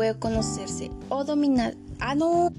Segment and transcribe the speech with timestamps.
[0.00, 1.76] puede conocerse o dominar.
[1.98, 2.54] Ah, no.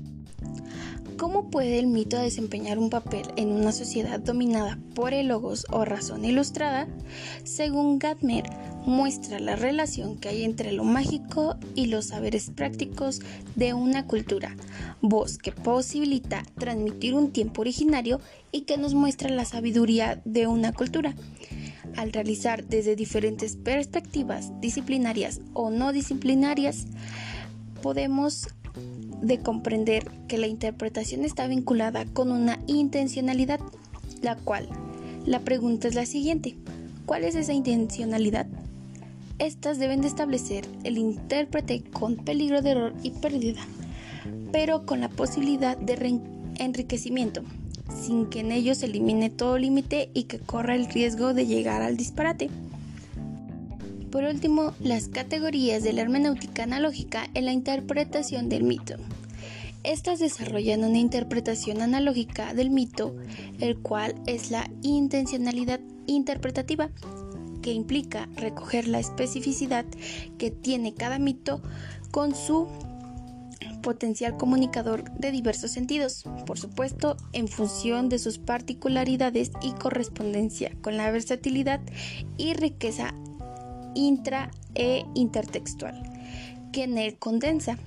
[1.18, 5.84] ¿Cómo puede el mito desempeñar un papel en una sociedad dominada por el logos o
[5.84, 6.88] razón ilustrada?
[7.44, 8.44] Según Gatmer,
[8.86, 13.22] muestra la relación que hay entre lo mágico y los saberes prácticos
[13.56, 14.56] de una cultura,
[15.02, 18.22] voz que posibilita transmitir un tiempo originario
[18.52, 21.16] y que nos muestra la sabiduría de una cultura.
[21.98, 26.88] Al realizar desde diferentes perspectivas disciplinarias o no disciplinarias,
[27.82, 28.48] podemos
[29.22, 33.60] de comprender que la interpretación está vinculada con una intencionalidad,
[34.22, 34.68] la cual
[35.26, 36.56] la pregunta es la siguiente,
[37.06, 38.48] ¿cuál es esa intencionalidad?
[39.38, 43.62] Estas deben de establecer el intérprete con peligro de error y pérdida,
[44.52, 46.20] pero con la posibilidad de
[46.58, 47.44] enriquecimiento,
[47.94, 51.82] sin que en ellos se elimine todo límite y que corra el riesgo de llegar
[51.82, 52.50] al disparate.
[54.12, 58.96] Por último, las categorías de la hermenéutica analógica en la interpretación del mito.
[59.84, 63.16] Estas desarrollan una interpretación analógica del mito,
[63.60, 66.90] el cual es la intencionalidad interpretativa,
[67.62, 69.86] que implica recoger la especificidad
[70.38, 71.62] que tiene cada mito
[72.12, 72.68] con su
[73.82, 80.98] potencial comunicador de diversos sentidos, por supuesto, en función de sus particularidades y correspondencia con
[80.98, 81.82] la versatilidad
[82.38, 83.14] y riqueza
[83.96, 86.12] intra e intertextual
[86.72, 87.78] que en él condensa.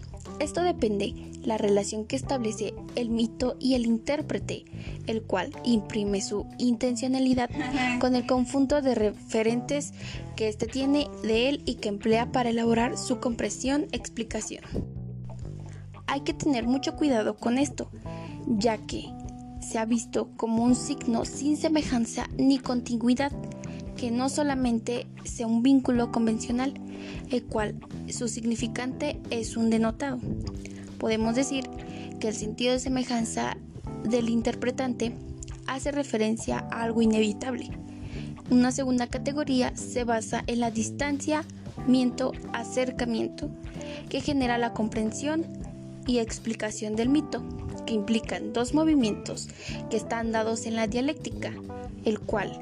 [0.41, 4.65] Esto depende la relación que establece el mito y el intérprete,
[5.07, 7.51] el cual imprime su intencionalidad
[8.01, 9.93] con el conjunto de referentes
[10.37, 14.65] que éste tiene de él y que emplea para elaborar su compresión explicación.
[16.15, 17.91] Hay que tener mucho cuidado con esto,
[18.47, 19.11] ya que
[19.61, 23.33] se ha visto como un signo sin semejanza ni continuidad
[23.97, 26.75] que no solamente sea un vínculo convencional,
[27.33, 27.75] el cual
[28.09, 30.21] su significante es un denotado.
[30.99, 31.69] Podemos decir
[32.21, 33.57] que el sentido de semejanza
[34.05, 35.17] del interpretante
[35.67, 37.77] hace referencia a algo inevitable.
[38.53, 43.51] Una segunda categoría se basa en la distanciamiento, acercamiento,
[44.09, 45.45] que genera la comprensión
[46.07, 47.43] y explicación del mito,
[47.87, 49.49] que implican dos movimientos
[49.91, 51.53] que están dados en la dialéctica,
[52.05, 52.61] el cual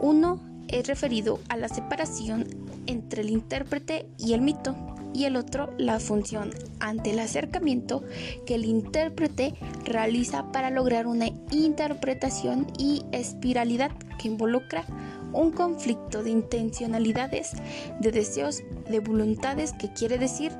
[0.00, 2.46] uno es referido a la separación
[2.86, 4.76] entre el intérprete y el mito
[5.14, 6.50] y el otro la función
[6.80, 8.04] ante el acercamiento
[8.46, 13.90] que el intérprete realiza para lograr una interpretación y espiralidad
[14.20, 14.84] que involucra
[15.32, 17.52] un conflicto de intencionalidades,
[18.00, 20.52] de deseos, de voluntades que quiere decir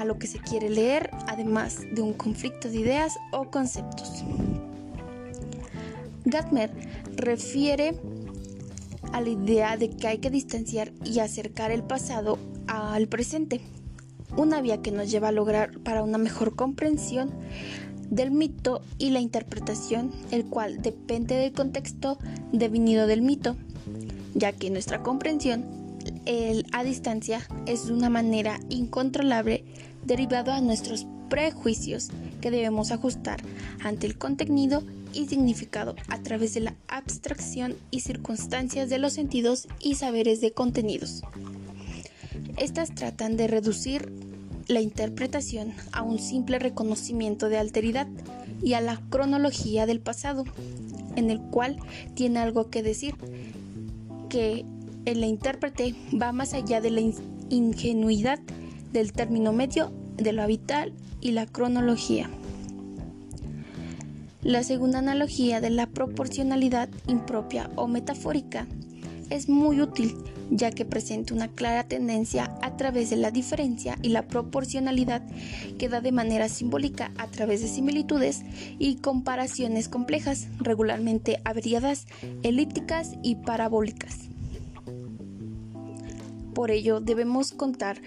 [0.00, 4.24] a lo que se quiere leer, además de un conflicto de ideas o conceptos.
[6.24, 6.70] Gatmer
[7.16, 8.00] refiere
[9.12, 13.60] a la idea de que hay que distanciar y acercar el pasado al presente,
[14.38, 17.30] una vía que nos lleva a lograr para una mejor comprensión
[18.08, 22.18] del mito y la interpretación, el cual depende del contexto
[22.52, 23.54] devenido del mito,
[24.34, 25.78] ya que nuestra comprensión
[26.72, 29.64] a distancia es de una manera incontrolable
[30.04, 33.40] derivado a nuestros prejuicios que debemos ajustar
[33.82, 39.68] ante el contenido y significado a través de la abstracción y circunstancias de los sentidos
[39.80, 41.22] y saberes de contenidos.
[42.56, 44.12] Estas tratan de reducir
[44.68, 48.06] la interpretación a un simple reconocimiento de alteridad
[48.62, 50.44] y a la cronología del pasado,
[51.16, 51.78] en el cual
[52.14, 53.14] tiene algo que decir,
[54.28, 54.64] que
[55.06, 57.02] el intérprete va más allá de la
[57.48, 58.38] ingenuidad
[58.92, 62.30] del término medio de lo habitual y la cronología.
[64.42, 68.66] La segunda analogía de la proporcionalidad impropia o metafórica
[69.28, 70.16] es muy útil
[70.50, 75.22] ya que presenta una clara tendencia a través de la diferencia y la proporcionalidad
[75.78, 78.42] que da de manera simbólica a través de similitudes
[78.78, 82.06] y comparaciones complejas, regularmente abreviadas,
[82.42, 84.28] elípticas y parabólicas.
[86.54, 87.98] Por ello debemos contar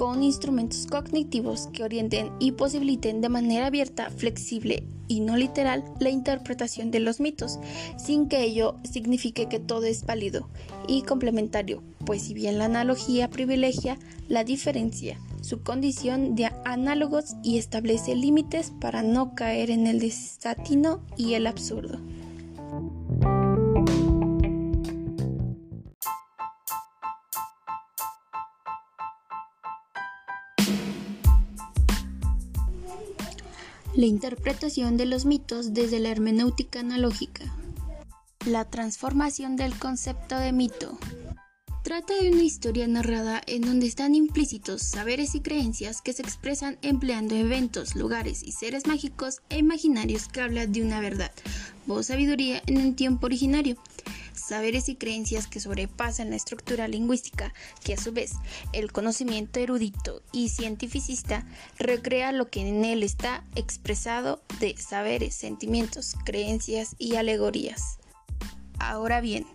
[0.00, 6.08] con instrumentos cognitivos que orienten y posibiliten de manera abierta, flexible y no literal la
[6.08, 7.58] interpretación de los mitos,
[7.98, 10.48] sin que ello signifique que todo es válido
[10.88, 17.58] y complementario, pues si bien la analogía privilegia la diferencia, su condición de análogos y
[17.58, 21.98] establece límites para no caer en el desatino y el absurdo.
[34.00, 37.44] La interpretación de los mitos desde la hermenéutica analógica.
[38.46, 40.98] La transformación del concepto de mito.
[41.84, 46.78] Trata de una historia narrada en donde están implícitos saberes y creencias que se expresan
[46.80, 51.32] empleando eventos, lugares y seres mágicos e imaginarios que hablan de una verdad,
[51.86, 53.76] voz sabiduría en un tiempo originario
[54.40, 57.52] saberes y creencias que sobrepasan la estructura lingüística,
[57.84, 58.32] que a su vez
[58.72, 61.46] el conocimiento erudito y cientificista
[61.78, 67.98] recrea lo que en él está expresado de saberes, sentimientos, creencias y alegorías.
[68.78, 69.46] Ahora bien,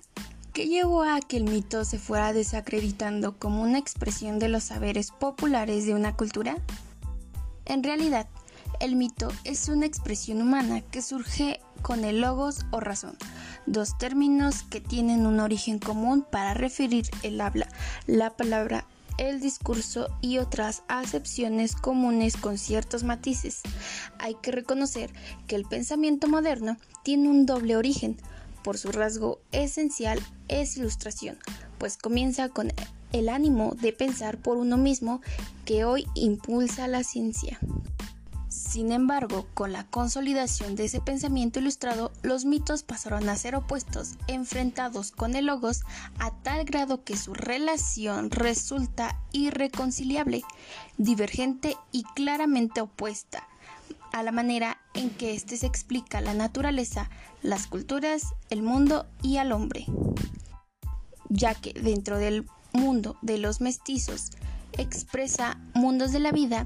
[0.53, 5.11] ¿qué llevó a que el mito se fuera desacreditando como una expresión de los saberes
[5.11, 6.57] populares de una cultura?
[7.65, 8.27] En realidad,
[8.79, 13.17] el mito es una expresión humana que surge con el logos o razón,
[13.65, 17.67] dos términos que tienen un origen común para referir el habla,
[18.07, 18.85] la palabra,
[19.17, 23.61] el discurso y otras acepciones comunes con ciertos matices.
[24.19, 25.11] Hay que reconocer
[25.47, 28.17] que el pensamiento moderno tiene un doble origen.
[28.63, 31.37] Por su rasgo esencial es ilustración,
[31.77, 32.73] pues comienza con
[33.13, 35.21] el ánimo de pensar por uno mismo
[35.65, 37.59] que hoy impulsa la ciencia.
[38.75, 44.15] Sin embargo, con la consolidación de ese pensamiento ilustrado, los mitos pasaron a ser opuestos,
[44.27, 45.83] enfrentados con el logos,
[46.19, 50.43] a tal grado que su relación resulta irreconciliable,
[50.97, 53.47] divergente y claramente opuesta
[54.11, 57.09] a la manera en que éste se explica la naturaleza,
[57.41, 59.85] las culturas, el mundo y al hombre.
[61.29, 64.31] Ya que dentro del mundo de los mestizos
[64.73, 66.65] expresa mundos de la vida,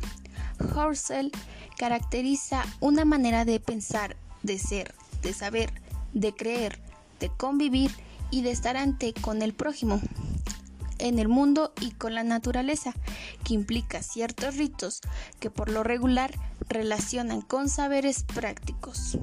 [0.76, 1.32] Horsell
[1.80, 5.72] caracteriza una manera de pensar, de ser, de saber,
[6.14, 6.78] de creer,
[7.22, 7.90] de convivir
[8.32, 10.02] y de estar ante con el prójimo
[10.98, 12.94] en el mundo y con la naturaleza,
[13.46, 15.00] que implica ciertos ritos
[15.40, 16.38] que por lo regular
[16.68, 19.18] relacionan con saberes prácticos.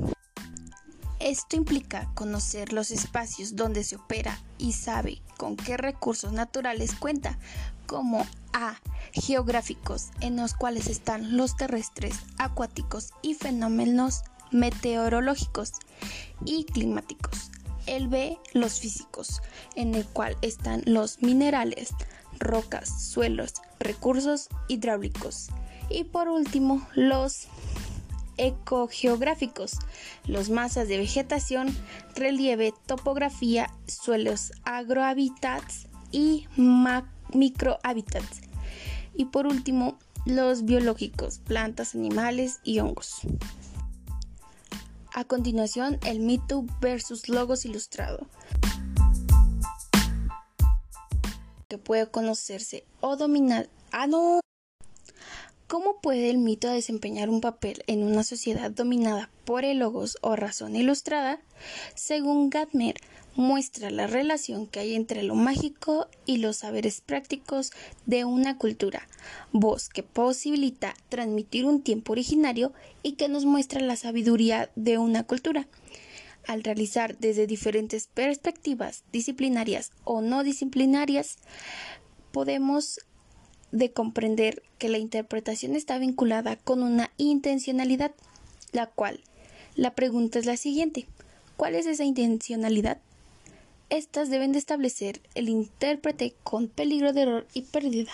[1.20, 7.38] Esto implica conocer los espacios donde se opera y sabe con qué recursos naturales cuenta,
[7.86, 8.26] como
[8.56, 8.80] A.
[9.12, 15.72] Geográficos, en los cuales están los terrestres, acuáticos y fenómenos meteorológicos
[16.46, 17.50] y climáticos.
[17.84, 18.38] El B.
[18.54, 19.42] Los físicos,
[19.74, 21.90] en el cual están los minerales,
[22.38, 25.48] rocas, suelos, recursos hidráulicos.
[25.90, 27.48] Y por último, los
[28.38, 29.78] ecogeográficos,
[30.24, 31.76] los masas de vegetación,
[32.14, 36.46] relieve, topografía, suelos, agrohábitats y
[37.32, 38.40] microhábitats.
[39.14, 43.20] Y por último, los biológicos, plantas, animales y hongos.
[45.14, 48.26] A continuación, el mito versus logos ilustrado.
[51.68, 53.70] Que puede conocerse o dominar.
[53.92, 54.40] Ah, no.
[55.68, 60.36] ¿Cómo puede el mito desempeñar un papel en una sociedad dominada por el logos o
[60.36, 61.40] razón ilustrada?
[61.94, 62.96] Según Gatmer,
[63.36, 67.70] muestra la relación que hay entre lo mágico y los saberes prácticos
[68.06, 69.06] de una cultura,
[69.52, 72.72] voz que posibilita transmitir un tiempo originario
[73.02, 75.68] y que nos muestra la sabiduría de una cultura.
[76.46, 81.38] Al realizar desde diferentes perspectivas disciplinarias o no disciplinarias,
[82.32, 83.00] podemos
[83.72, 88.12] de comprender que la interpretación está vinculada con una intencionalidad,
[88.72, 89.20] la cual
[89.74, 91.06] la pregunta es la siguiente.
[91.56, 93.00] ¿Cuál es esa intencionalidad?
[93.88, 98.10] Estas deben de establecer el intérprete con peligro de error y pérdida,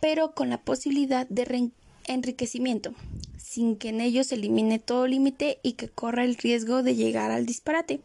[0.00, 1.70] pero con la posibilidad de
[2.06, 2.94] enriquecimiento,
[3.38, 7.30] sin que en ellos se elimine todo límite y que corra el riesgo de llegar
[7.30, 8.00] al disparate.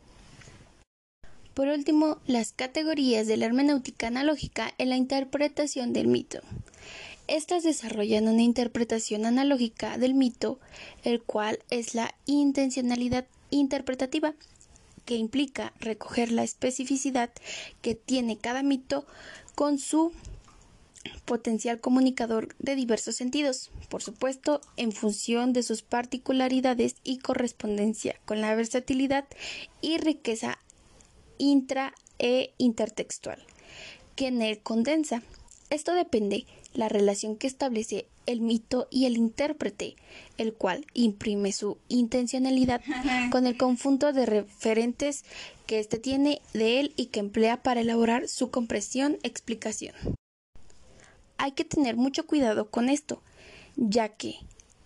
[1.54, 6.40] Por último, las categorías de la hermenéutica analógica en la interpretación del mito.
[7.28, 10.60] Estas desarrollan una interpretación analógica del mito,
[11.04, 14.34] el cual es la intencionalidad interpretativa,
[15.10, 17.32] que implica recoger la especificidad
[17.82, 19.08] que tiene cada mito
[19.56, 20.12] con su
[21.26, 28.40] potencial comunicador de diversos sentidos, por supuesto, en función de sus particularidades y correspondencia con
[28.40, 29.26] la versatilidad
[29.82, 30.60] y riqueza
[31.40, 33.44] intra e intertextual
[34.16, 35.24] que en él condensa.
[35.70, 39.96] Esto depende la relación que establece el mito y el intérprete,
[40.38, 42.82] el cual imprime su intencionalidad
[43.32, 45.24] con el conjunto de referentes
[45.68, 49.94] que éste tiene de él y que emplea para elaborar su compresión explicación.
[51.38, 53.22] Hay que tener mucho cuidado con esto,
[53.76, 54.36] ya que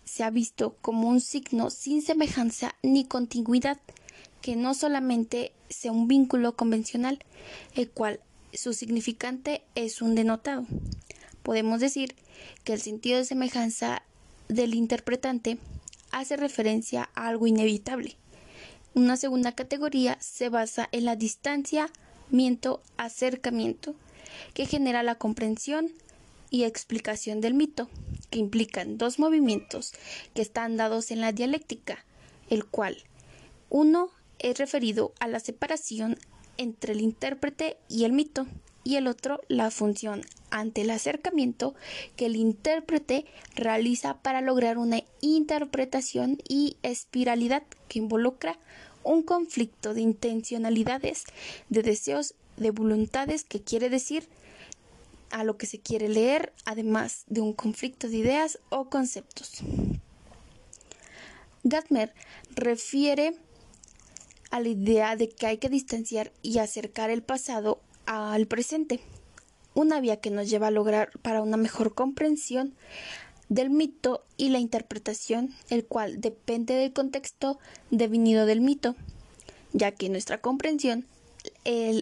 [0.03, 3.79] se ha visto como un signo sin semejanza ni continuidad,
[4.41, 7.19] que no solamente sea un vínculo convencional,
[7.75, 8.19] el cual
[8.53, 10.65] su significante es un denotado.
[11.43, 12.15] Podemos decir
[12.63, 14.03] que el sentido de semejanza
[14.47, 15.57] del interpretante
[16.11, 18.15] hace referencia a algo inevitable.
[18.93, 21.89] Una segunda categoría se basa en la distancia
[22.33, 23.95] distanciamiento-acercamiento,
[24.53, 25.91] que genera la comprensión
[26.49, 27.89] y explicación del mito,
[28.29, 29.93] que implican dos movimientos
[30.33, 32.03] que están dados en la dialéctica,
[32.49, 32.97] el cual
[33.69, 36.17] uno es referido a la separación
[36.57, 38.47] entre el intérprete y el mito,
[38.83, 41.73] y el otro la función ante el acercamiento
[42.15, 48.59] que el intérprete realiza para lograr una interpretación y espiralidad que involucra
[49.03, 51.25] un conflicto de intencionalidades,
[51.69, 54.27] de deseos, de voluntades, que quiere decir
[55.31, 59.63] a lo que se quiere leer, además de un conflicto de ideas o conceptos.
[61.63, 62.13] Gatmer
[62.55, 63.35] refiere
[64.53, 68.99] a la idea de que hay que distanciar y acercar el pasado al presente,
[69.73, 72.75] una vía que nos lleva a lograr para una mejor comprensión
[73.49, 77.57] del mito y la interpretación, el cual depende del contexto
[77.89, 78.95] devenido del mito,
[79.71, 81.07] ya que nuestra comprensión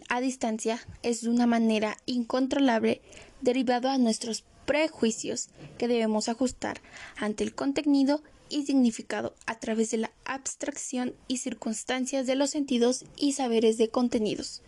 [0.10, 3.00] a distancia es de una manera incontrolable
[3.40, 6.82] derivado a nuestros prejuicios que debemos ajustar
[7.16, 13.06] ante el contenido y significado a través de la abstracción y circunstancias de los sentidos
[13.16, 14.62] y saberes de contenidos.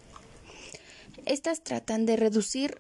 [1.25, 2.77] Estas tratan de reducir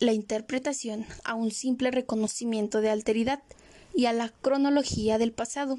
[0.00, 3.42] la interpretación a un simple reconocimiento de alteridad
[3.94, 5.78] y a la cronología del pasado,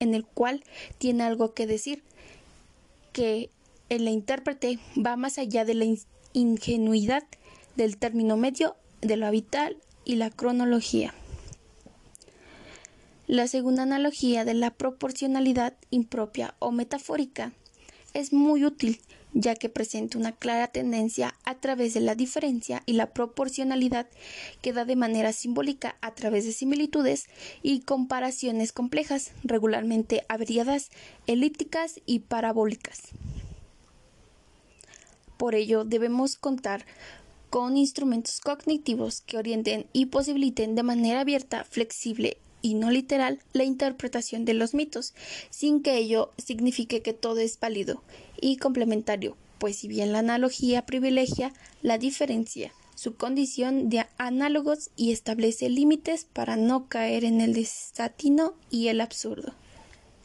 [0.00, 0.62] en el cual
[0.98, 2.02] tiene algo que decir,
[3.12, 3.50] que
[3.88, 5.86] el intérprete va más allá de la
[6.34, 7.24] ingenuidad
[7.76, 11.14] del término medio de lo habitual y la cronología.
[13.28, 17.52] La segunda analogía de la proporcionalidad impropia o metafórica
[18.14, 19.02] es muy útil
[19.34, 24.08] ya que presenta una clara tendencia a través de la diferencia y la proporcionalidad
[24.62, 27.26] que da de manera simbólica a través de similitudes
[27.62, 30.88] y comparaciones complejas, regularmente abreviadas,
[31.26, 33.08] elípticas y parabólicas.
[35.36, 36.86] Por ello, debemos contar
[37.50, 43.64] con instrumentos cognitivos que orienten y posibiliten de manera abierta, flexible y no literal la
[43.64, 45.14] interpretación de los mitos,
[45.50, 48.02] sin que ello signifique que todo es válido
[48.40, 55.12] y complementario, pues si bien la analogía privilegia la diferencia, su condición de análogos y
[55.12, 59.54] establece límites para no caer en el desatino y el absurdo.